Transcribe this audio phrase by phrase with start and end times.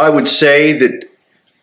[0.00, 1.10] I would say that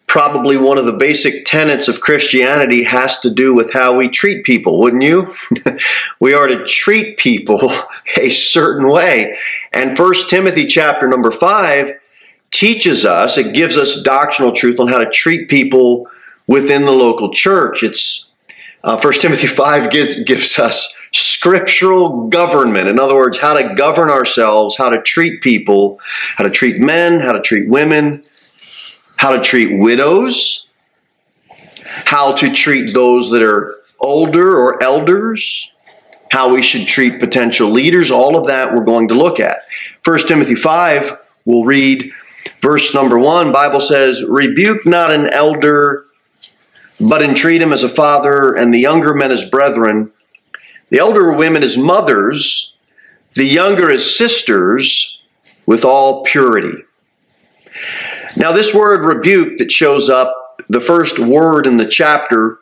[0.08, 4.46] probably one of the basic tenets of Christianity has to do with how we treat
[4.46, 5.34] people, wouldn't you?
[6.20, 7.72] we are to treat people
[8.18, 9.38] a certain way.
[9.74, 12.00] And First Timothy chapter number 5
[12.52, 16.08] teaches us, it gives us doctrinal truth on how to treat people
[16.48, 17.84] within the local church.
[17.84, 18.30] It's
[18.84, 22.88] uh, 1 Timothy 5 gives, gives us scriptural government.
[22.88, 26.00] In other words, how to govern ourselves, how to treat people,
[26.36, 28.24] how to treat men, how to treat women,
[29.16, 30.68] how to treat widows,
[32.06, 35.72] how to treat those that are older or elders,
[36.32, 38.12] how we should treat potential leaders.
[38.12, 39.62] All of that we're going to look at.
[40.06, 42.12] 1 Timothy 5, we'll read
[42.62, 43.52] verse number 1.
[43.52, 46.08] Bible says, Rebuke not an elder
[47.00, 50.12] but entreat him as a father, and the younger men as brethren,
[50.90, 52.74] the elder women as mothers,
[53.34, 55.22] the younger as sisters,
[55.66, 56.84] with all purity.
[58.36, 62.60] Now, this word rebuke that shows up, the first word in the chapter,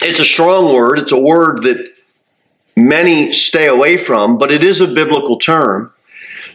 [0.00, 0.98] it's a strong word.
[0.98, 1.94] It's a word that
[2.76, 5.92] many stay away from, but it is a biblical term.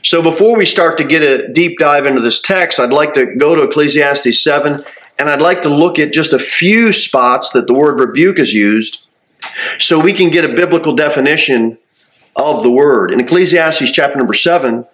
[0.03, 3.35] So before we start to get a deep dive into this text, I'd like to
[3.35, 4.83] go to Ecclesiastes 7
[5.19, 8.53] and I'd like to look at just a few spots that the word rebuke is
[8.53, 9.06] used
[9.80, 11.78] so we can get a biblical definition
[12.36, 13.12] of the word.
[13.12, 14.86] In Ecclesiastes chapter number 7,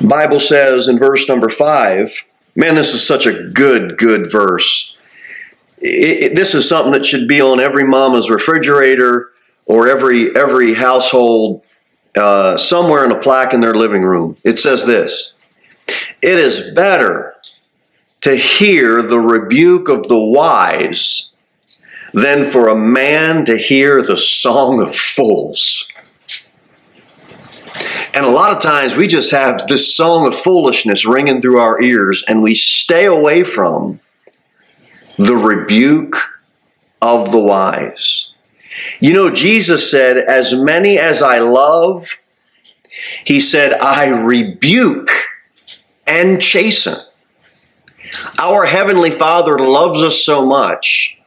[0.00, 2.12] Bible says in verse number 5,
[2.56, 4.96] man, this is such a good, good verse.
[5.78, 9.30] It, it, this is something that should be on every mama's refrigerator
[9.66, 11.64] or every every household
[12.16, 14.36] uh, somewhere in a plaque in their living room.
[14.44, 15.32] It says this
[16.20, 17.34] it is better
[18.22, 21.31] to hear the rebuke of the wise
[22.12, 25.88] than for a man to hear the song of fools.
[28.14, 31.80] And a lot of times we just have this song of foolishness ringing through our
[31.80, 34.00] ears and we stay away from
[35.16, 36.16] the rebuke
[37.00, 38.30] of the wise.
[39.00, 42.18] You know, Jesus said, As many as I love,
[43.24, 45.10] he said, I rebuke
[46.06, 46.96] and chasten.
[48.38, 51.21] Our Heavenly Father loves us so much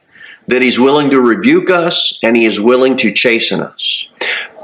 [0.48, 4.08] that He's willing to rebuke us and He is willing to chasten us.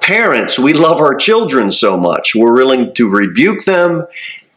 [0.01, 2.35] Parents, we love our children so much.
[2.35, 4.07] We're willing to rebuke them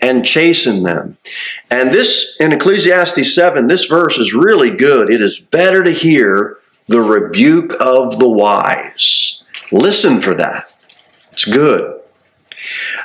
[0.02, 1.18] and chasten them.
[1.69, 5.09] And this, in Ecclesiastes 7, this verse is really good.
[5.09, 9.44] It is better to hear the rebuke of the wise.
[9.72, 10.72] Listen for that.
[11.31, 12.00] It's good.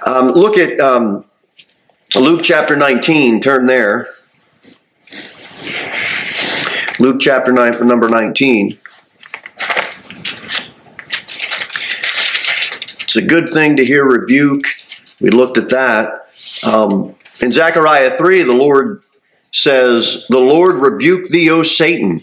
[0.06, 1.24] Um, look at um,
[2.14, 4.08] Luke chapter 19, turn there.
[7.00, 8.76] Luke chapter 9, for number 19.
[13.00, 14.64] It's a good thing to hear rebuke.
[15.18, 16.28] We looked at that.
[16.62, 19.02] Um, in Zechariah 3, the Lord
[19.50, 22.22] says, The Lord rebuke thee, O Satan.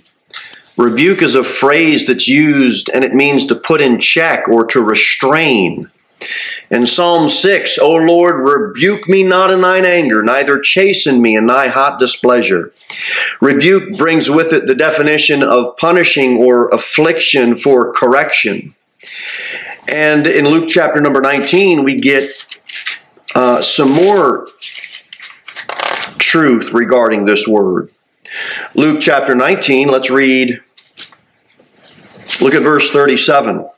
[0.77, 4.83] Rebuke is a phrase that's used and it means to put in check or to
[4.83, 5.89] restrain.
[6.69, 11.45] In Psalm 6, O Lord, rebuke me not in thine anger, neither chasten me in
[11.45, 12.73] thy hot displeasure.
[13.41, 18.73] Rebuke brings with it the definition of punishing or affliction for correction.
[19.87, 22.25] And in Luke chapter number 19, we get
[23.35, 24.47] uh, some more
[26.17, 27.91] truth regarding this word.
[28.75, 30.61] Luke chapter 19, let's read,
[32.41, 33.69] look at verse 37.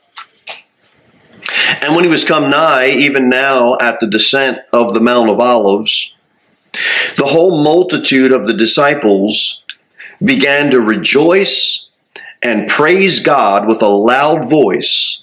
[1.82, 5.38] And when he was come nigh, even now at the descent of the Mount of
[5.38, 6.16] Olives,
[7.16, 9.64] the whole multitude of the disciples
[10.22, 11.86] began to rejoice
[12.42, 15.22] and praise God with a loud voice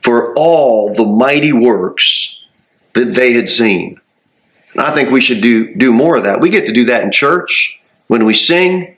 [0.00, 2.38] for all the mighty works
[2.94, 4.00] that they had seen.
[4.72, 6.40] And I think we should do, do more of that.
[6.40, 8.96] We get to do that in church when we sing,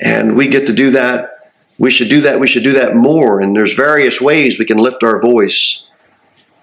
[0.00, 1.52] and we get to do that.
[1.78, 2.40] We should do that.
[2.40, 3.40] We should do that more.
[3.40, 5.82] And there's various ways we can lift our voice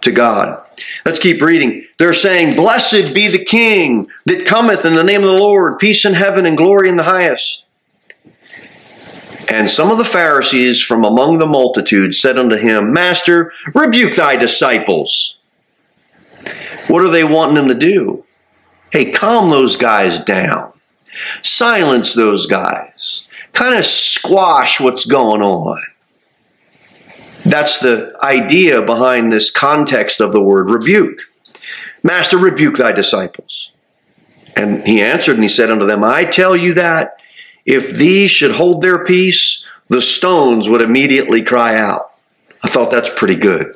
[0.02, 0.64] to God.
[1.06, 1.86] Let's keep reading.
[1.98, 6.06] They're saying, Blessed be the King that cometh in the name of the Lord, peace
[6.06, 7.64] in heaven and glory in the highest.
[9.50, 14.36] And some of the Pharisees from among the multitude said unto him, Master, rebuke thy
[14.36, 15.40] disciples.
[16.88, 18.26] What are they wanting him to do?
[18.92, 20.74] Hey, calm those guys down.
[21.42, 23.28] Silence those guys.
[23.54, 25.82] Kind of squash what's going on.
[27.46, 31.22] That's the idea behind this context of the word rebuke.
[32.04, 33.72] Master, rebuke thy disciples.
[34.56, 37.18] And he answered and he said unto them, I tell you that
[37.66, 42.12] if these should hold their peace, the stones would immediately cry out.
[42.64, 43.76] I thought that's pretty good.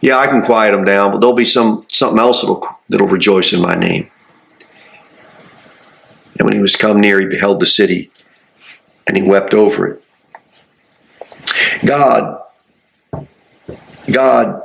[0.00, 3.52] Yeah, I can quiet them down, but there'll be some something else that'll that'll rejoice
[3.52, 4.10] in my name.
[6.38, 8.10] And when he was come near, he beheld the city
[9.06, 10.04] and he wept over it.
[11.84, 12.41] God,
[14.12, 14.62] God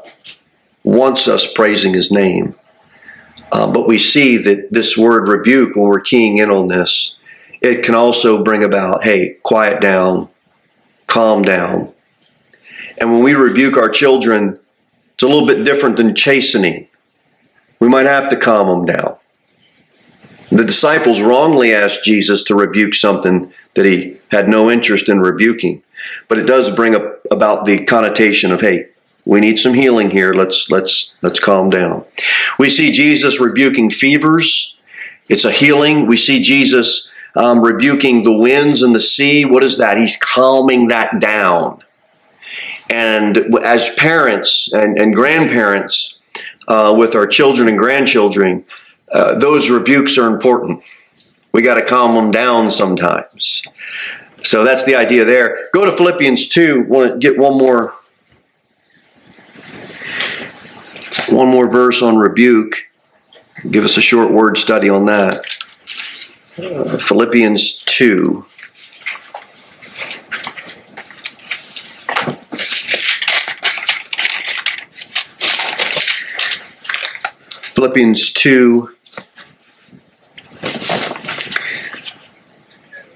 [0.83, 2.55] wants us praising his name.
[3.51, 7.15] Uh, but we see that this word rebuke, when we're keying in on this,
[7.61, 10.29] it can also bring about, hey, quiet down,
[11.07, 11.94] calm down.
[12.97, 14.59] And when we rebuke our children,
[15.13, 16.88] it's a little bit different than chastening.
[17.79, 19.17] We might have to calm them down.
[20.50, 25.83] The disciples wrongly asked Jesus to rebuke something that he had no interest in rebuking.
[26.27, 28.88] But it does bring up about the connotation of, hey,
[29.27, 30.33] we need some healing here.
[30.33, 32.06] Let's let's let's calm down.
[32.57, 34.79] We see Jesus rebuking fevers.
[35.27, 36.07] It's a healing.
[36.07, 39.44] We see Jesus um, rebuking the winds and the sea.
[39.44, 39.97] What is that?
[39.97, 41.83] He's calming that down.
[42.89, 46.18] And as parents and, and grandparents
[46.69, 48.63] uh, with our children and grandchildren,
[49.12, 50.83] uh, those rebukes are important.
[51.51, 53.63] We got to calm them down sometimes.
[54.44, 55.68] So that's the idea there.
[55.74, 56.83] Go to Philippians 2.
[56.83, 57.94] Want to get one more
[61.30, 62.75] one more verse on rebuke.
[63.69, 65.45] Give us a short word study on that.
[66.57, 68.45] Uh, Philippians 2.
[77.77, 78.89] Philippians 2,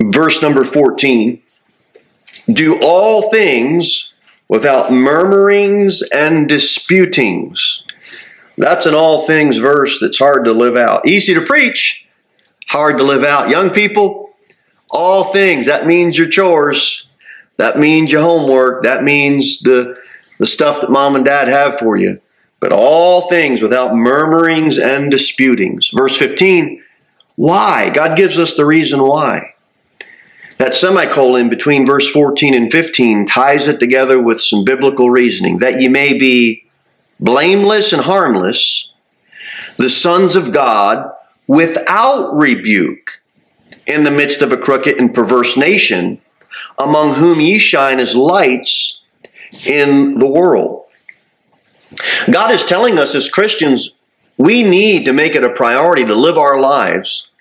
[0.02, 1.42] verse number 14.
[2.54, 4.11] Do all things
[4.52, 7.84] without murmurings and disputings.
[8.58, 11.08] That's an all things verse that's hard to live out.
[11.08, 12.06] Easy to preach,
[12.68, 13.50] hard to live out.
[13.50, 14.36] Young people,
[14.90, 17.08] all things, that means your chores.
[17.56, 18.84] That means your homework.
[18.84, 19.98] That means the,
[20.38, 22.20] the stuff that mom and dad have for you
[22.62, 25.90] but all things without murmurings and disputings.
[25.90, 26.82] Verse 15,
[27.36, 27.90] why?
[27.90, 29.51] God gives us the reason why.
[30.62, 35.82] That semicolon between verse 14 and 15 ties it together with some biblical reasoning that
[35.82, 36.66] ye may be
[37.20, 38.88] blameless and harmless,
[39.78, 41.12] the sons of God
[41.48, 43.24] without rebuke
[43.88, 46.22] in the midst of a crooked and perverse nation,
[46.78, 49.02] among whom ye shine as lights
[49.66, 50.86] in the world.
[52.30, 53.96] God is telling us as Christians,
[54.38, 57.32] we need to make it a priority to live our lives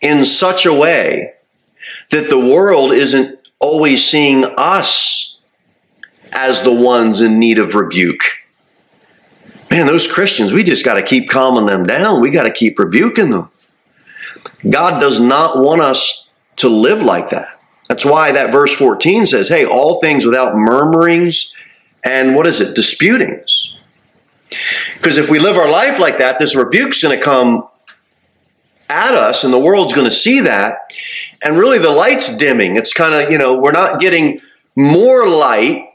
[0.00, 1.34] in such a way
[2.10, 5.38] that the world isn't always seeing us
[6.32, 8.22] as the ones in need of rebuke.
[9.70, 12.20] Man, those Christians, we just got to keep calming them down.
[12.20, 13.50] We got to keep rebuking them.
[14.68, 16.26] God does not want us
[16.56, 17.48] to live like that.
[17.88, 21.52] That's why that verse 14 says, hey, all things without murmurings
[22.04, 22.74] and what is it?
[22.74, 23.76] Disputings.
[24.94, 27.68] Because if we live our life like that, this rebuke's going to come
[28.88, 30.92] at us, and the world's going to see that.
[31.42, 32.76] And really, the light's dimming.
[32.76, 34.40] It's kind of, you know, we're not getting
[34.74, 35.90] more light.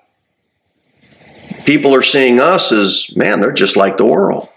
[1.65, 4.47] People are seeing us as, man, they're just like the world.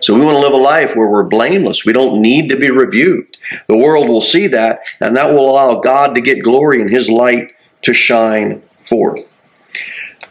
[0.00, 1.84] So we want to live a life where we're blameless.
[1.84, 3.36] We don't need to be rebuked.
[3.66, 7.10] The world will see that, and that will allow God to get glory and His
[7.10, 7.52] light
[7.82, 9.20] to shine forth.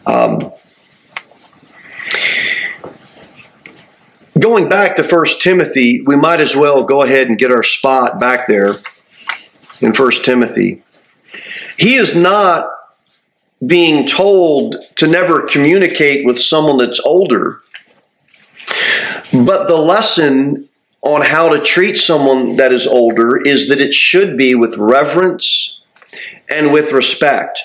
[0.05, 0.53] Um,
[4.39, 8.20] Going back to 1 Timothy, we might as well go ahead and get our spot
[8.20, 8.75] back there
[9.79, 10.84] in 1 Timothy.
[11.77, 12.70] He is not
[13.65, 17.62] being told to never communicate with someone that's older,
[19.46, 20.67] but the lesson
[21.01, 25.79] on how to treat someone that is older is that it should be with reverence
[26.50, 27.62] and with respect.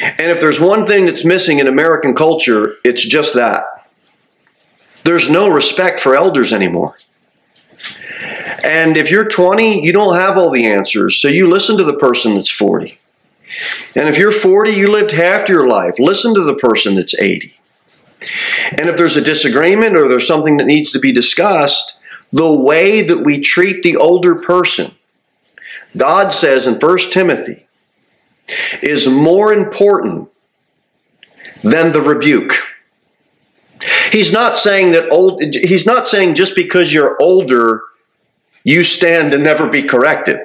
[0.00, 3.64] And if there's one thing that's missing in American culture, it's just that.
[5.08, 6.94] There's no respect for elders anymore.
[8.62, 11.96] And if you're 20, you don't have all the answers, so you listen to the
[11.96, 12.98] person that's 40.
[13.96, 15.94] And if you're 40, you lived half your life.
[15.98, 17.58] Listen to the person that's 80.
[18.72, 21.96] And if there's a disagreement or there's something that needs to be discussed,
[22.30, 24.94] the way that we treat the older person,
[25.96, 27.66] God says in 1 Timothy,
[28.82, 30.28] is more important
[31.62, 32.52] than the rebuke.
[34.12, 37.82] He's not saying that old, he's not saying just because you're older,
[38.64, 40.38] you stand to never be corrected.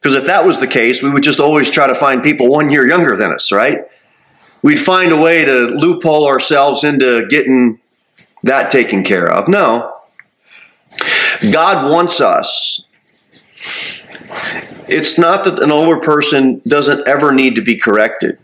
[0.00, 2.70] Because if that was the case, we would just always try to find people one
[2.70, 3.84] year younger than us, right?
[4.62, 7.80] We'd find a way to loophole ourselves into getting
[8.42, 9.48] that taken care of.
[9.48, 9.94] No.
[11.52, 12.82] God wants us.
[14.88, 18.38] It's not that an older person doesn't ever need to be corrected,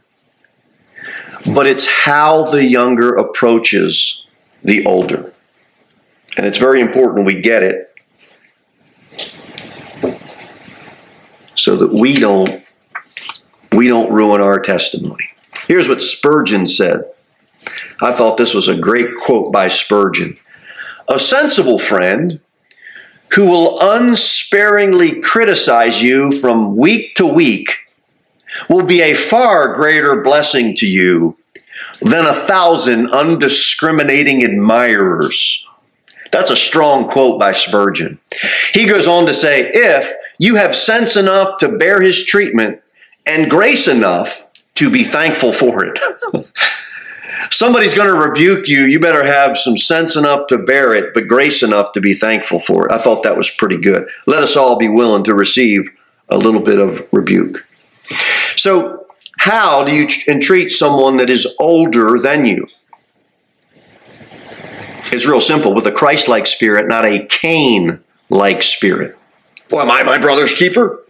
[1.54, 4.26] but it's how the younger approaches
[4.64, 5.32] the older.
[6.36, 7.94] And it's very important we get it
[11.54, 12.62] so that we don't
[13.72, 15.28] we don't ruin our testimony.
[15.66, 17.04] Here's what Spurgeon said.
[18.00, 20.36] I thought this was a great quote by Spurgeon.
[21.08, 22.40] A sensible friend
[23.34, 27.78] who will unsparingly criticize you from week to week
[28.68, 31.36] will be a far greater blessing to you
[32.00, 35.66] than a thousand undiscriminating admirers.
[36.30, 38.18] That's a strong quote by Spurgeon.
[38.72, 42.80] He goes on to say, if you have sense enough to bear his treatment
[43.24, 45.98] and grace enough to be thankful for it.
[47.50, 48.84] Somebody's going to rebuke you.
[48.84, 52.58] You better have some sense enough to bear it, but grace enough to be thankful
[52.58, 52.92] for it.
[52.92, 54.08] I thought that was pretty good.
[54.26, 55.88] Let us all be willing to receive
[56.28, 57.64] a little bit of rebuke.
[58.56, 59.03] So,
[59.44, 62.66] how do you entreat someone that is older than you?
[65.12, 69.18] It's real simple with a Christ like spirit, not a Cain like spirit.
[69.70, 71.04] Well, am I my brother's keeper?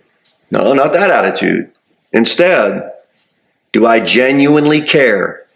[0.50, 1.70] No, not that attitude.
[2.12, 2.92] Instead,
[3.70, 5.46] do I genuinely care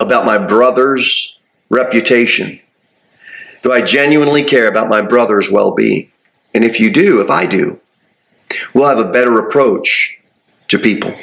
[0.00, 1.38] about my brother's
[1.68, 2.58] reputation?
[3.62, 6.10] Do I genuinely care about my brother's well being?
[6.52, 7.78] And if you do, if I do,
[8.74, 10.18] we'll have a better approach
[10.66, 11.14] to people.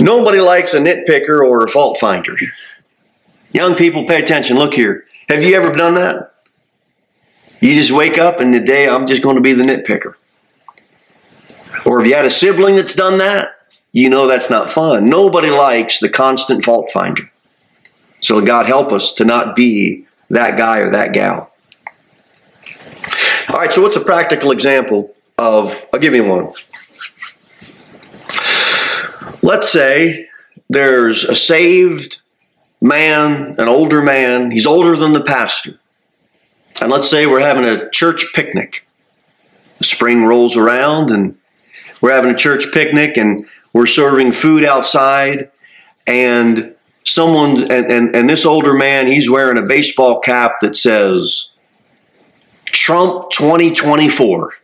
[0.00, 2.36] Nobody likes a nitpicker or a fault finder.
[3.52, 4.56] Young people, pay attention.
[4.56, 5.04] Look here.
[5.28, 6.34] Have you ever done that?
[7.60, 10.14] You just wake up and the day I'm just going to be the nitpicker.
[11.86, 13.50] Or if you had a sibling that's done that,
[13.92, 15.08] you know that's not fun.
[15.08, 17.30] Nobody likes the constant fault finder.
[18.20, 21.52] So God help us to not be that guy or that gal.
[23.48, 26.52] All right, so what's a practical example of, I'll give you one.
[29.42, 30.28] Let's say
[30.68, 32.20] there's a saved
[32.80, 35.78] man, an older man, he's older than the pastor.
[36.80, 38.86] And let's say we're having a church picnic.
[39.78, 41.38] The spring rolls around and
[42.00, 45.50] we're having a church picnic and we're serving food outside
[46.06, 46.74] and
[47.04, 51.48] someone and, and, and this older man he's wearing a baseball cap that says
[52.66, 54.54] trump 2024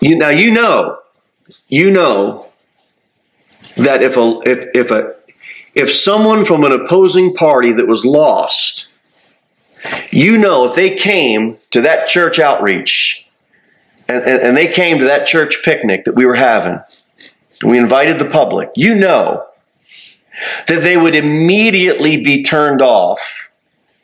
[0.00, 0.98] you now you know
[1.68, 2.48] you know
[3.76, 5.14] that if a if if a
[5.74, 8.88] if someone from an opposing party that was lost
[10.10, 13.28] you know, if they came to that church outreach
[14.08, 16.80] and, and, and they came to that church picnic that we were having,
[17.64, 19.46] we invited the public, you know
[20.66, 23.50] that they would immediately be turned off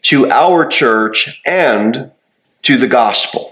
[0.03, 2.13] to our church and
[2.63, 3.50] to the gospel.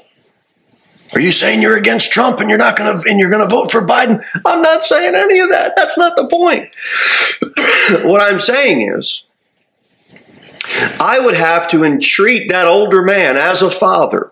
[1.14, 3.54] Are you saying you're against Trump and you're not going to and you're going to
[3.54, 4.22] vote for Biden?
[4.44, 5.74] I'm not saying any of that.
[5.74, 6.70] That's not the point.
[8.04, 9.24] what I'm saying is
[11.00, 14.30] I would have to entreat that older man as a father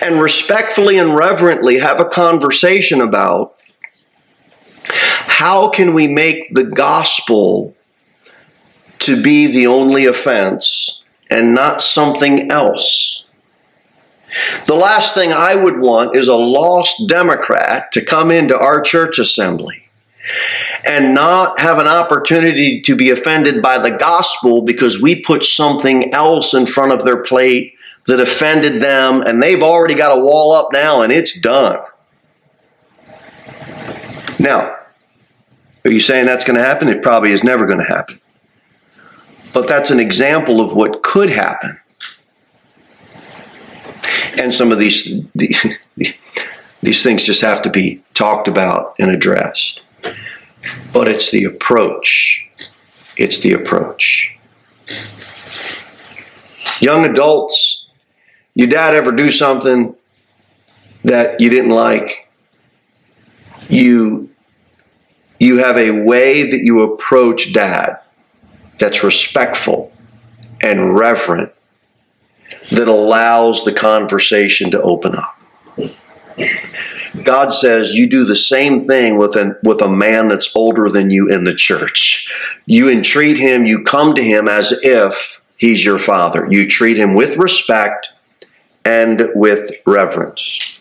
[0.00, 3.56] and respectfully and reverently have a conversation about
[4.84, 7.74] how can we make the gospel
[9.00, 13.24] to be the only offense and not something else.
[14.66, 19.18] The last thing I would want is a lost Democrat to come into our church
[19.18, 19.88] assembly
[20.84, 26.14] and not have an opportunity to be offended by the gospel because we put something
[26.14, 27.74] else in front of their plate
[28.06, 31.78] that offended them and they've already got a wall up now and it's done.
[34.38, 34.76] Now,
[35.84, 36.88] are you saying that's going to happen?
[36.88, 38.20] It probably is never going to happen.
[39.52, 41.78] But that's an example of what could happen.
[44.38, 45.12] And some of these
[46.82, 49.82] these things just have to be talked about and addressed
[50.92, 52.48] but it's the approach.
[53.16, 54.36] It's the approach.
[56.80, 57.86] Young adults,
[58.54, 59.96] your dad ever do something
[61.04, 62.28] that you didn't like?
[63.68, 64.30] You
[65.38, 67.98] you have a way that you approach dad
[68.78, 69.90] that's respectful
[70.60, 71.52] and reverent
[72.70, 75.36] that allows the conversation to open up.
[77.24, 81.10] God says you do the same thing with an with a man that's older than
[81.10, 82.30] you in the church.
[82.66, 86.46] You entreat him, you come to him as if he's your father.
[86.50, 88.08] You treat him with respect
[88.84, 90.80] and with reverence.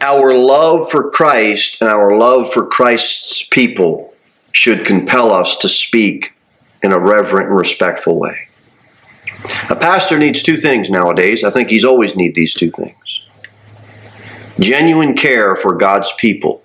[0.00, 4.14] Our love for Christ and our love for Christ's people
[4.52, 6.34] should compel us to speak
[6.82, 8.47] in a reverent and respectful way.
[9.70, 11.44] A pastor needs two things nowadays.
[11.44, 13.22] I think he's always need these two things
[14.58, 16.62] genuine care for God's people,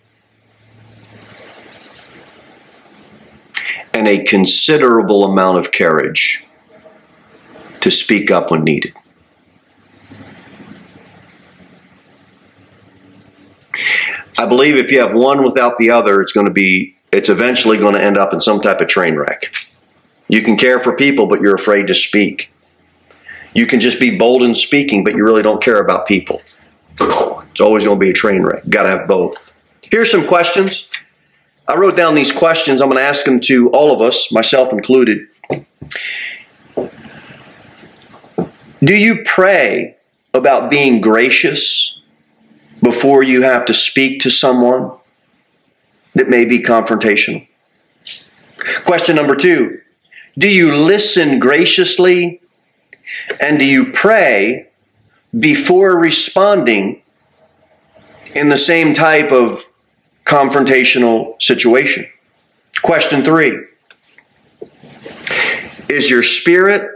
[3.93, 6.43] and a considerable amount of courage
[7.81, 8.93] to speak up when needed.
[14.37, 17.77] I believe if you have one without the other, it's going to be, it's eventually
[17.77, 19.53] going to end up in some type of train wreck.
[20.27, 22.52] You can care for people, but you're afraid to speak.
[23.53, 26.41] You can just be bold in speaking, but you really don't care about people.
[26.99, 28.67] It's always going to be a train wreck.
[28.67, 29.53] Got to have both.
[29.83, 30.89] Here's some questions.
[31.67, 32.81] I wrote down these questions.
[32.81, 35.27] I'm going to ask them to all of us, myself included.
[38.83, 39.95] Do you pray
[40.33, 41.99] about being gracious
[42.81, 44.91] before you have to speak to someone
[46.15, 47.47] that may be confrontational?
[48.83, 49.79] Question number two
[50.37, 52.41] Do you listen graciously
[53.39, 54.69] and do you pray
[55.37, 57.01] before responding
[58.35, 59.63] in the same type of
[60.25, 62.05] confrontational situation?
[62.81, 63.65] Question three
[65.89, 66.89] Is your spirit,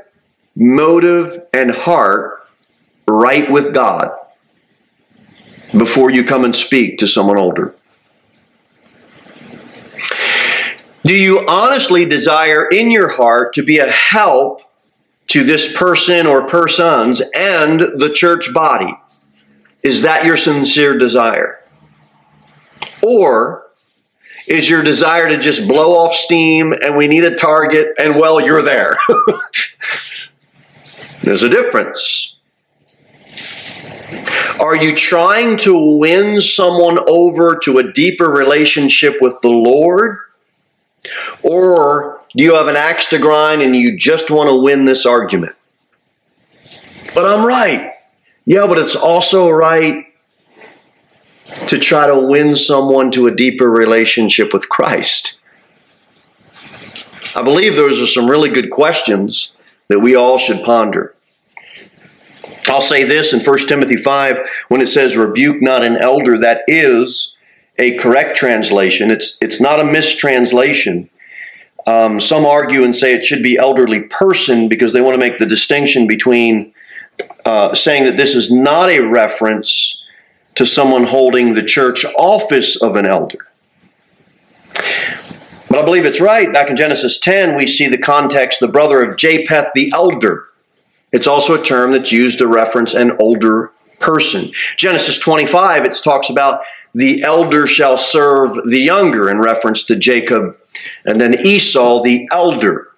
[0.55, 2.39] motive, and heart
[3.07, 4.11] right with God
[5.77, 7.75] before you come and speak to someone older?
[11.03, 14.61] Do you honestly desire in your heart to be a help
[15.37, 18.91] to this person or persons and the church body?
[19.83, 21.63] Is that your sincere desire?
[23.03, 23.67] Or
[24.47, 28.41] is your desire to just blow off steam and we need a target and well,
[28.41, 28.97] you're there?
[31.21, 32.35] There's a difference.
[34.59, 40.17] Are you trying to win someone over to a deeper relationship with the Lord?
[41.43, 45.07] Or do you have an axe to grind and you just want to win this
[45.07, 45.53] argument?
[47.15, 47.93] But I'm right.
[48.45, 50.05] Yeah, but it's also right
[51.67, 55.39] to try to win someone to a deeper relationship with Christ.
[57.35, 59.53] I believe those are some really good questions
[59.87, 61.15] that we all should ponder.
[62.67, 66.61] I'll say this in 1 Timothy 5 when it says, Rebuke not an elder, that
[66.67, 67.35] is
[67.79, 69.09] a correct translation.
[69.09, 71.09] It's, it's not a mistranslation.
[71.87, 75.39] Um, some argue and say it should be elderly person because they want to make
[75.39, 76.73] the distinction between
[77.45, 80.03] uh, saying that this is not a reference
[80.55, 83.47] to someone holding the church office of an elder.
[85.69, 86.51] But I believe it's right.
[86.51, 90.45] Back in Genesis 10, we see the context, the brother of Japheth the elder.
[91.13, 94.51] It's also a term that's used to reference an older person.
[94.75, 100.57] Genesis 25, it talks about the elder shall serve the younger in reference to Jacob
[101.05, 102.89] and then Esau, the elder.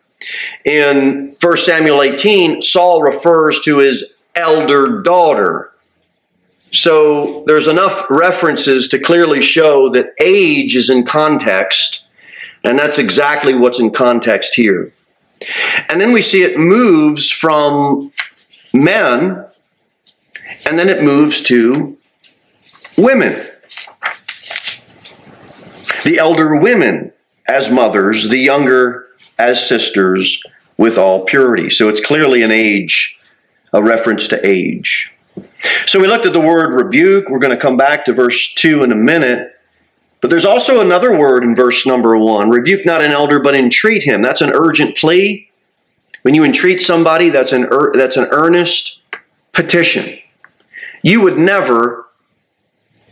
[0.65, 5.74] In 1 Samuel 18, Saul refers to his elder daughter.
[6.72, 12.06] So there's enough references to clearly show that age is in context,
[12.63, 14.94] and that's exactly what's in context here.
[15.88, 18.12] And then we see it moves from
[18.74, 19.46] men,
[20.65, 21.98] and then it moves to
[22.98, 23.48] women.
[26.04, 27.13] The elder women
[27.50, 29.08] as mothers, the younger
[29.38, 30.42] as sisters
[30.78, 31.70] with all purity.
[31.70, 33.20] So it's clearly an age,
[33.74, 35.12] a reference to age.
[35.86, 37.30] So we looked at the word rebuke.
[37.30, 39.60] We're going to come back to verse 2 in a minute.
[40.22, 44.04] But there's also another word in verse number 1 rebuke not an elder, but entreat
[44.04, 44.22] him.
[44.22, 45.50] That's an urgent plea.
[46.22, 49.02] When you entreat somebody, that's an, that's an earnest
[49.54, 50.20] petition.
[51.02, 52.08] You would never,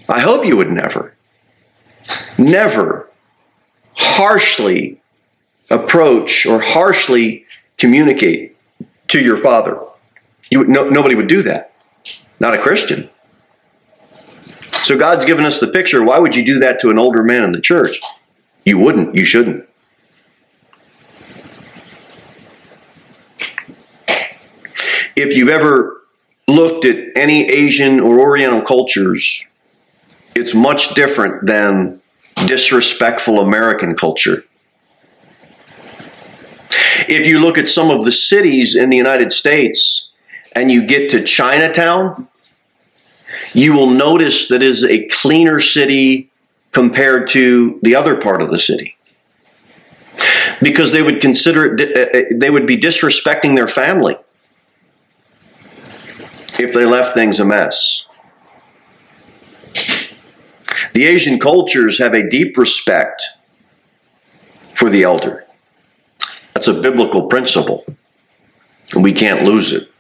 [0.10, 1.16] I hope you would never,
[2.38, 3.10] never
[4.16, 5.02] harshly
[5.70, 7.46] approach or harshly
[7.78, 8.56] communicate
[9.10, 9.80] to your father.
[10.50, 11.74] You, no, nobody would do that.
[12.40, 13.10] Not a Christian.
[14.72, 16.04] So God's given us the picture.
[16.04, 18.00] Why would you do that to an older man in the church?
[18.64, 19.16] You wouldn't.
[19.16, 19.68] You shouldn't.
[25.16, 26.02] If you've ever
[26.48, 29.44] looked at any Asian or Oriental cultures,
[30.36, 31.97] it's much different than
[32.46, 34.44] disrespectful American culture.
[37.08, 40.10] If you look at some of the cities in the United States
[40.54, 42.28] and you get to Chinatown,
[43.54, 46.30] you will notice that is a cleaner city
[46.72, 48.98] compared to the other part of the city.
[50.62, 54.18] Because they would consider it, uh, uh, they would be disrespecting their family
[56.60, 58.07] if they left things a mess.
[60.98, 63.22] The Asian cultures have a deep respect
[64.74, 65.46] for the elder.
[66.56, 67.86] That's a biblical principle,
[68.92, 69.92] and we can't lose it.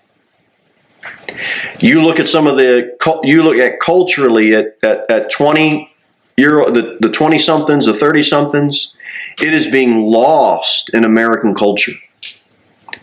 [1.77, 5.93] You look at some of the, you look at culturally at, at, at 20
[6.36, 8.95] year, the, the 20 somethings, the 30 somethings,
[9.39, 11.93] It is being lost in American culture.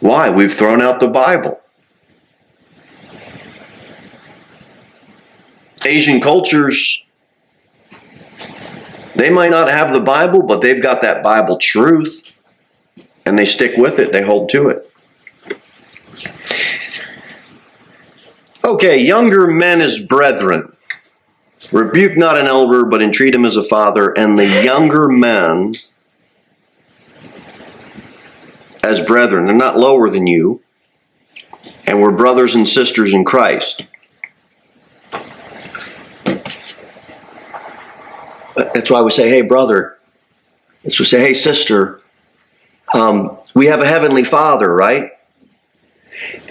[0.01, 0.31] Why?
[0.31, 1.61] We've thrown out the Bible.
[5.87, 7.04] Asian cultures,
[9.15, 12.35] they might not have the Bible, but they've got that Bible truth
[13.25, 14.91] and they stick with it, they hold to it.
[18.65, 20.75] Okay, younger men as brethren.
[21.73, 25.75] Rebuke not an elder, but entreat him as a father, and the younger men
[28.83, 29.47] as brethren.
[29.47, 30.63] They're not lower than you,
[31.87, 33.87] and we're brothers and sisters in Christ.
[38.55, 39.99] That's why we say, hey, brother.
[40.83, 42.01] That's we say, hey, sister.
[42.95, 45.13] Um, we have a heavenly father, right?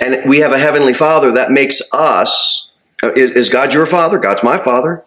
[0.02, 2.70] And we have a heavenly father that makes us,
[3.02, 4.18] uh, is, is God your father?
[4.18, 5.04] God's my father.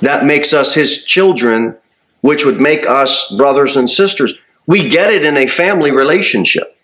[0.00, 1.76] That makes us his children,
[2.20, 4.34] which would make us brothers and sisters.
[4.66, 6.76] We get it in a family relationship.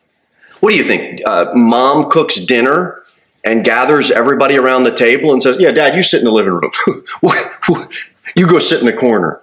[0.60, 1.20] What do you think?
[1.24, 3.02] Uh, mom cooks dinner
[3.44, 6.54] and gathers everybody around the table and says, Yeah, dad, you sit in the living
[6.54, 6.72] room.
[8.34, 9.40] you go sit in the corner.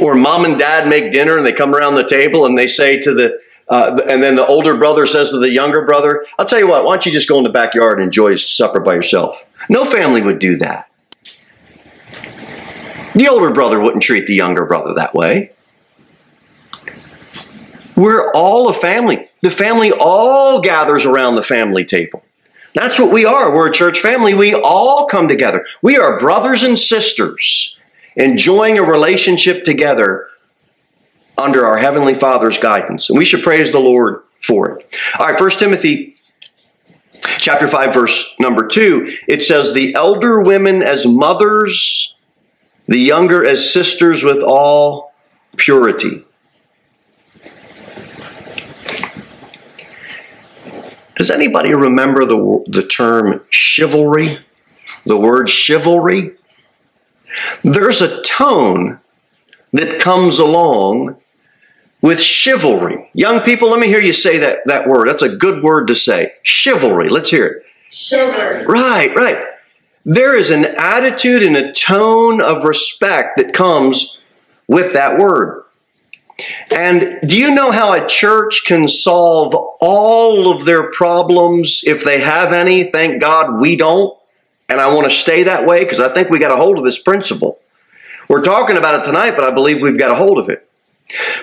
[0.00, 3.00] Or mom and dad make dinner and they come around the table and they say
[3.00, 6.58] to the, uh, and then the older brother says to the younger brother, I'll tell
[6.58, 9.42] you what, why don't you just go in the backyard and enjoy supper by yourself?
[9.68, 10.90] No family would do that.
[13.14, 15.52] The older brother wouldn't treat the younger brother that way.
[17.96, 19.30] We're all a family.
[19.40, 22.22] The family all gathers around the family table.
[22.76, 23.54] That's what we are.
[23.54, 24.34] We're a church family.
[24.34, 25.64] We all come together.
[25.80, 27.78] We are brothers and sisters
[28.16, 30.28] enjoying a relationship together
[31.38, 33.08] under our Heavenly Father's guidance.
[33.08, 34.94] And we should praise the Lord for it.
[35.18, 36.16] All right, 1 Timothy
[37.38, 42.14] chapter 5, verse number 2, it says, The elder women as mothers,
[42.88, 45.14] the younger as sisters with all
[45.56, 46.25] purity.
[51.16, 54.38] Does anybody remember the, the term chivalry?
[55.04, 56.32] The word chivalry?
[57.64, 59.00] There's a tone
[59.72, 61.16] that comes along
[62.02, 63.10] with chivalry.
[63.14, 65.08] Young people, let me hear you say that, that word.
[65.08, 66.34] That's a good word to say.
[66.42, 67.08] Chivalry.
[67.08, 67.62] Let's hear it.
[67.90, 68.66] Chivalry.
[68.66, 69.44] Right, right.
[70.04, 74.20] There is an attitude and a tone of respect that comes
[74.68, 75.64] with that word.
[76.70, 82.20] And do you know how a church can solve all of their problems if they
[82.20, 82.84] have any?
[82.84, 84.16] Thank God we don't.
[84.68, 86.84] And I want to stay that way because I think we got a hold of
[86.84, 87.58] this principle.
[88.28, 90.68] We're talking about it tonight, but I believe we've got a hold of it.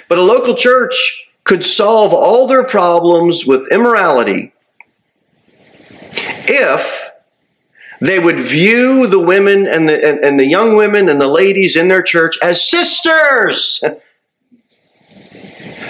[0.09, 4.53] But a local church could solve all their problems with immorality
[6.45, 7.09] if
[8.01, 11.75] they would view the women and the, and, and the young women and the ladies
[11.75, 13.83] in their church as sisters.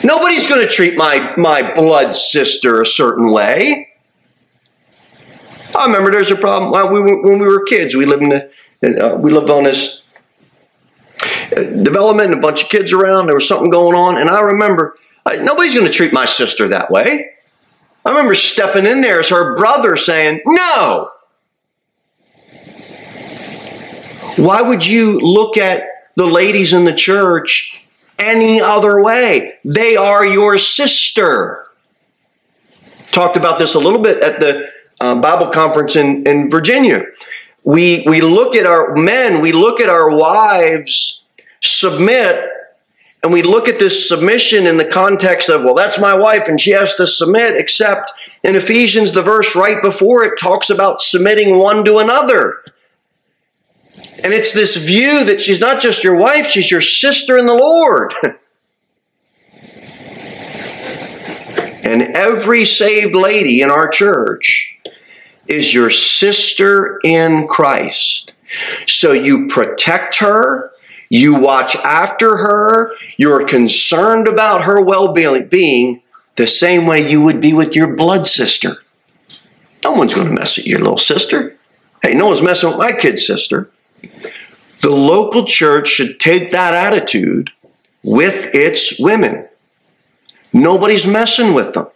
[0.04, 3.90] Nobody's going to treat my, my blood sister a certain way.
[5.76, 7.96] I remember there's a problem well, we, when we were kids.
[7.96, 10.04] We lived in the, uh, we lived on this
[11.56, 13.28] uh, development, a bunch of kids around.
[13.28, 16.68] There was something going on, and I remember uh, nobody's going to treat my sister
[16.68, 17.30] that way.
[18.06, 21.10] I remember stepping in there as her brother saying, "No."
[24.36, 25.84] Why would you look at
[26.16, 27.83] the ladies in the church
[28.20, 29.56] any other way.
[29.64, 31.68] They are your sister.
[33.08, 37.04] Talked about this a little bit at the uh, Bible conference in, in Virginia.
[37.64, 41.24] We, we look at our men, we look at our wives
[41.64, 42.50] submit,
[43.24, 46.60] and we look at this submission in the context of, well, that's my wife and
[46.60, 48.12] she has to submit, except
[48.44, 52.62] in Ephesians, the verse right before it talks about submitting one to another.
[54.24, 57.54] And it's this view that she's not just your wife, she's your sister in the
[57.54, 58.14] Lord.
[61.84, 64.80] and every saved lady in our church
[65.48, 68.34] is your sister in Christ.
[68.88, 70.72] So you protect her,
[71.10, 76.02] you watch after her, you're concerned about her well being
[76.38, 78.78] the same way you would be with your blood sister.
[79.84, 81.58] No one's going to mess with your little sister.
[82.02, 83.70] Hey, no one's messing with my kid sister.
[84.82, 87.52] The local church should take that attitude
[88.04, 89.48] with its women.
[90.52, 91.88] Nobody's messing with them.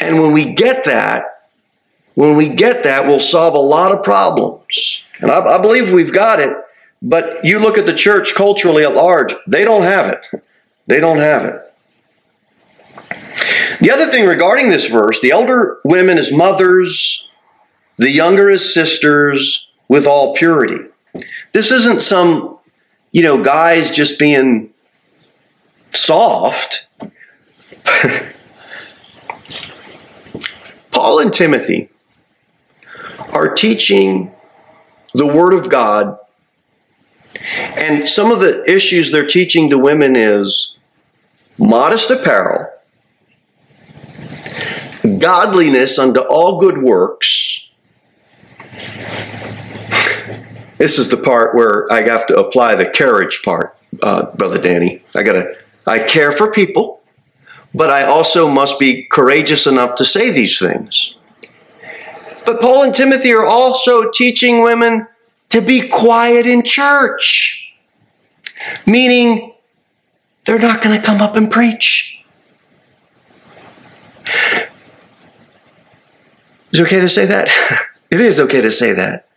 [0.00, 1.24] And when we get that,
[2.14, 5.04] when we get that, we'll solve a lot of problems.
[5.20, 6.56] And I, I, believe we've got it,
[7.02, 10.42] but you look at the church culturally at large, they don't have it.
[10.86, 11.60] They don't have it.
[13.80, 17.26] The other thing regarding this verse the elder women as mothers,
[17.96, 20.88] the younger as sisters with all purity.
[21.52, 22.54] This isn't some
[23.14, 24.74] you know, guys just being
[25.92, 26.88] soft.
[30.90, 31.90] Paul and Timothy
[33.32, 34.32] are teaching
[35.12, 36.18] the Word of God.
[37.76, 40.76] And some of the issues they're teaching the women is
[41.56, 42.68] modest apparel,
[45.20, 47.63] godliness unto all good works.
[50.84, 55.02] This is the part where I have to apply the carriage part, uh, Brother Danny.
[55.14, 57.00] I gotta, I care for people,
[57.74, 61.14] but I also must be courageous enough to say these things.
[62.44, 65.06] But Paul and Timothy are also teaching women
[65.48, 67.74] to be quiet in church,
[68.84, 69.54] meaning
[70.44, 72.22] they're not going to come up and preach.
[76.72, 77.48] Is it okay to say that?
[78.10, 79.28] it is okay to say that.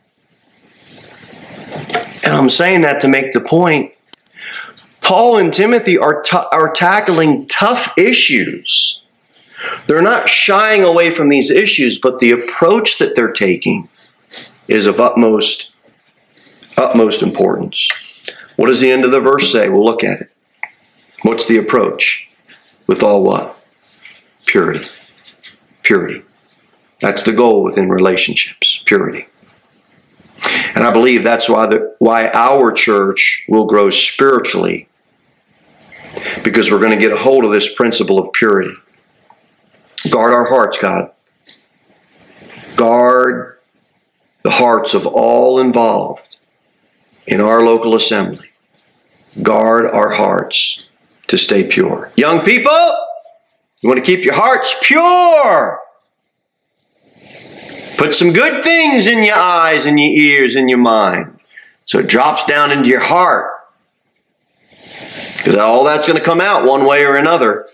[2.27, 3.93] And I'm saying that to make the point.
[4.99, 9.01] Paul and Timothy are, t- are tackling tough issues.
[9.87, 13.87] They're not shying away from these issues, but the approach that they're taking
[14.67, 15.71] is of utmost
[16.75, 17.89] utmost importance.
[18.57, 19.69] What does the end of the verse say?
[19.69, 20.31] We'll look at it.
[21.21, 22.27] What's the approach?
[22.87, 23.65] With all what?
[24.45, 24.85] Purity.
[25.81, 26.23] Purity.
[26.99, 28.81] That's the goal within relationships.
[28.83, 29.27] Purity.
[30.75, 34.87] And I believe that's why the, why our church will grow spiritually
[36.43, 38.73] because we're going to get a hold of this principle of purity.
[40.09, 41.11] Guard our hearts, God.
[42.75, 43.57] Guard
[44.43, 46.37] the hearts of all involved
[47.25, 48.49] in our local assembly.
[49.41, 50.89] Guard our hearts
[51.27, 52.11] to stay pure.
[52.15, 52.71] Young people,
[53.81, 55.81] you want to keep your hearts pure.
[57.97, 61.39] Put some good things in your eyes and your ears and your mind
[61.85, 63.51] so it drops down into your heart.
[65.37, 67.65] Because all that's going to come out one way or another.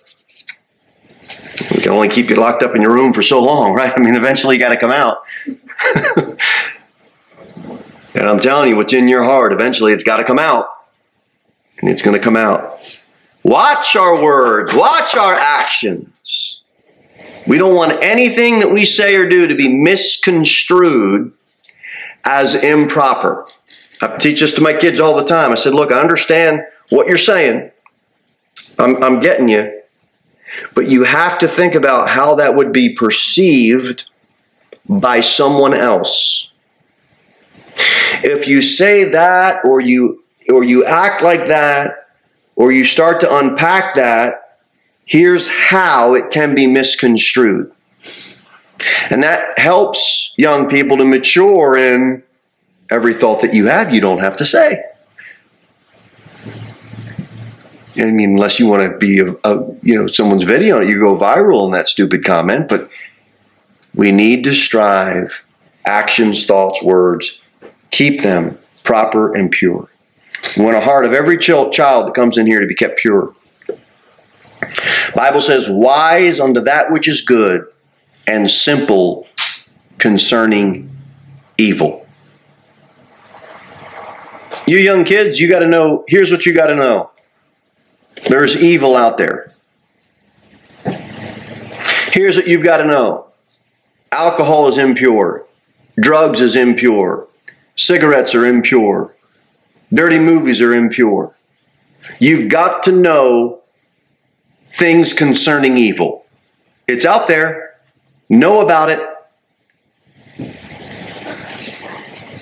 [1.75, 3.91] We can only keep you locked up in your room for so long, right?
[3.95, 5.17] I mean, eventually you got to come out.
[8.15, 10.67] and I'm telling you, what's in your heart, eventually it's got to come out.
[11.79, 13.01] And it's going to come out.
[13.43, 16.62] Watch our words, watch our actions.
[17.47, 21.33] We don't want anything that we say or do to be misconstrued
[22.23, 23.45] as improper.
[24.01, 25.51] I teach this to my kids all the time.
[25.51, 27.71] I said, look, I understand what you're saying.
[28.79, 29.81] I'm, I'm getting you.
[30.73, 34.09] But you have to think about how that would be perceived
[34.87, 36.51] by someone else.
[38.23, 42.07] If you say that or you or you act like that
[42.55, 44.42] or you start to unpack that,
[45.05, 47.71] Here's how it can be misconstrued.
[49.09, 52.23] And that helps young people to mature in
[52.89, 54.83] every thought that you have, you don't have to say.
[57.95, 61.15] I mean, unless you want to be a, a, you know someone's video, you go
[61.15, 62.67] viral in that stupid comment.
[62.67, 62.89] But
[63.93, 65.43] we need to strive,
[65.85, 67.39] actions, thoughts, words,
[67.91, 69.89] keep them proper and pure.
[70.57, 73.33] We want a heart of every child that comes in here to be kept pure.
[75.15, 77.67] Bible says, wise unto that which is good,
[78.27, 79.27] and simple
[79.97, 80.89] concerning
[81.57, 82.05] evil.
[84.65, 87.11] You young kids, you got to know, here's what you got to know.
[88.27, 89.53] There's evil out there.
[92.11, 93.27] Here's what you've got to know.
[94.11, 95.45] Alcohol is impure.
[95.99, 97.27] Drugs is impure.
[97.75, 99.13] Cigarettes are impure.
[99.91, 101.35] Dirty movies are impure.
[102.19, 103.62] You've got to know
[104.73, 106.25] things concerning evil.
[106.87, 107.75] It's out there.
[108.27, 108.99] Know about it.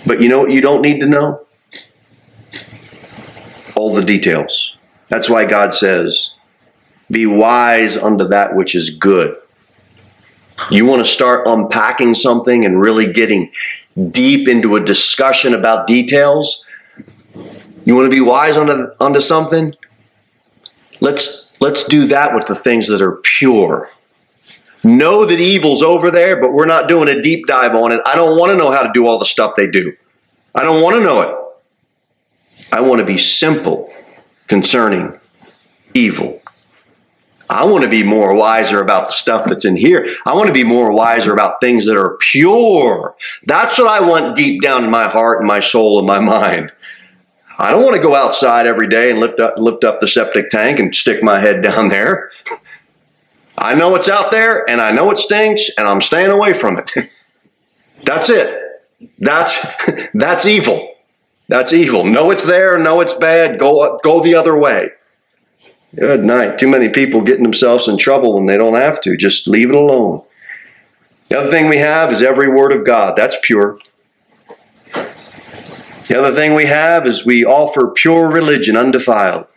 [0.06, 1.46] But you know what you don't need to know?
[3.76, 4.78] All the details.
[5.10, 6.32] That's why God says,
[7.10, 9.38] Be wise unto that which is good.
[10.70, 13.52] You want to start unpacking something and really getting
[14.10, 16.66] deep into a discussion about details?
[17.84, 19.74] You want to be wise unto, unto something?
[21.02, 23.92] Let's Let's do that with the things that are pure.
[24.84, 28.02] Know that evil's over there, but we're not doing a deep dive on it.
[28.04, 29.96] I don't want to know how to do all the stuff they do.
[30.56, 31.38] I don't want to know it.
[32.74, 33.92] I want to be simple
[34.48, 35.20] concerning
[35.94, 36.42] evil.
[37.48, 40.08] I want to be more wiser about the stuff that's in here.
[40.26, 43.14] I want to be more wiser about things that are pure.
[43.44, 46.72] That's what I want deep down in my heart and my soul and my mind.
[47.62, 50.50] I don't want to go outside every day and lift up lift up the septic
[50.50, 52.32] tank and stick my head down there.
[53.56, 56.80] I know it's out there and I know it stinks and I'm staying away from
[56.80, 56.92] it.
[58.04, 58.58] that's it.
[59.20, 59.64] That's
[60.16, 60.96] that's evil.
[61.50, 62.04] That's evil.
[62.04, 64.90] Know it's there, know it's bad, go, go the other way.
[65.94, 66.58] Good night.
[66.58, 69.18] Too many people getting themselves in trouble when they don't have to.
[69.18, 70.24] Just leave it alone.
[71.28, 73.18] The other thing we have is every word of God.
[73.18, 73.78] That's pure.
[76.12, 79.48] The other thing we have is we offer pure religion, undefiled.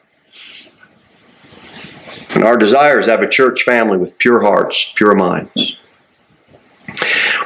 [2.33, 5.77] And our desire is to have a church family with pure hearts, pure minds.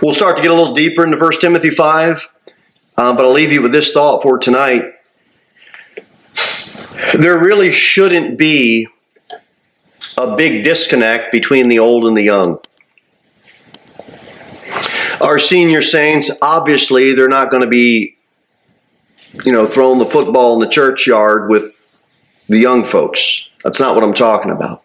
[0.03, 2.29] We'll start to get a little deeper into 1 Timothy 5,
[2.99, 4.93] uh, but I'll leave you with this thought for tonight.
[7.15, 8.89] There really shouldn't be
[10.19, 12.59] a big disconnect between the old and the young.
[15.23, 18.18] Our senior saints, obviously, they're not going to be,
[19.45, 22.07] you know, throwing the football in the churchyard with
[22.49, 23.49] the young folks.
[23.65, 24.83] That's not what I'm talking about.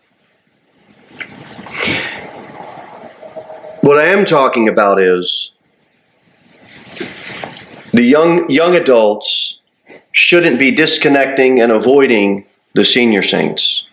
[3.81, 5.51] What I am talking about is
[7.91, 9.59] the young young adults
[10.11, 13.89] shouldn't be disconnecting and avoiding the senior saints.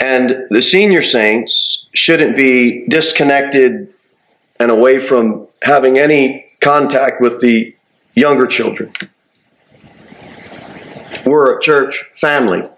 [0.00, 3.94] And the senior saints shouldn't be disconnected
[4.58, 7.74] and away from having any contact with the
[8.14, 8.92] younger children.
[11.26, 12.68] We're a church family.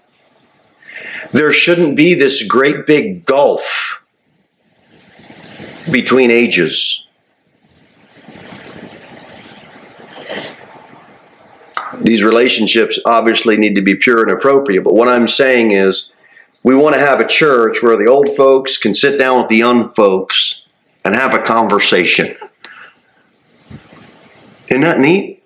[1.33, 4.03] There shouldn't be this great big gulf
[5.91, 7.05] between ages.
[12.01, 16.11] These relationships obviously need to be pure and appropriate, but what I'm saying is
[16.63, 19.57] we want to have a church where the old folks can sit down with the
[19.57, 20.63] young folks
[21.05, 22.37] and have a conversation.
[24.73, 25.45] Isn't that neat?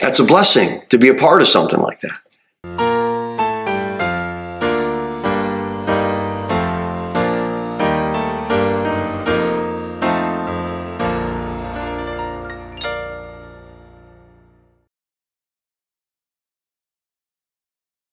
[0.00, 2.20] That's a blessing to be a part of something like that.